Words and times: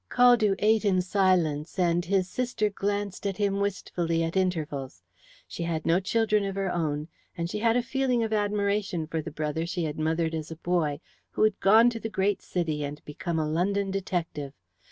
Caldew 0.09 0.55
ate 0.57 0.83
in 0.83 0.99
silence, 0.99 1.77
and 1.77 2.03
his 2.03 2.27
sister 2.27 2.71
glanced 2.71 3.27
at 3.27 3.37
him 3.37 3.59
wistfully 3.59 4.23
at 4.23 4.35
intervals. 4.35 5.03
She 5.47 5.61
had 5.61 5.85
no 5.85 5.99
children 5.99 6.43
of 6.43 6.55
her 6.55 6.71
own, 6.73 7.07
and 7.37 7.47
she 7.47 7.59
had 7.59 7.77
a 7.77 7.83
feeling 7.83 8.23
of 8.23 8.33
admiration 8.33 9.05
for 9.05 9.21
the 9.21 9.29
brother 9.29 9.67
she 9.67 9.83
had 9.83 9.99
mothered 9.99 10.33
as 10.33 10.49
a 10.49 10.55
boy, 10.55 11.01
who 11.29 11.43
had 11.43 11.59
gone 11.59 11.91
to 11.91 11.99
the 11.99 12.09
great 12.09 12.41
city 12.41 12.83
and 12.83 13.05
become 13.05 13.37
a 13.37 13.47
London 13.47 13.91
detective. 13.91 14.53